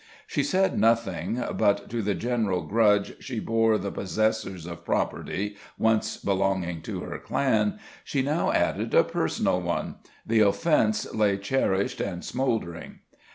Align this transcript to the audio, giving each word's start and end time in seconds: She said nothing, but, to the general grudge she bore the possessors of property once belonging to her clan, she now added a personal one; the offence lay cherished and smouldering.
She 0.25 0.41
said 0.41 0.79
nothing, 0.79 1.43
but, 1.57 1.87
to 1.91 2.01
the 2.01 2.15
general 2.15 2.63
grudge 2.63 3.13
she 3.23 3.39
bore 3.39 3.77
the 3.77 3.91
possessors 3.91 4.65
of 4.65 4.83
property 4.83 5.57
once 5.77 6.17
belonging 6.17 6.81
to 6.89 7.01
her 7.01 7.19
clan, 7.19 7.77
she 8.03 8.23
now 8.23 8.51
added 8.51 8.95
a 8.95 9.03
personal 9.03 9.61
one; 9.61 9.97
the 10.25 10.39
offence 10.39 11.13
lay 11.13 11.37
cherished 11.37 12.01
and 12.01 12.25
smouldering. 12.25 13.01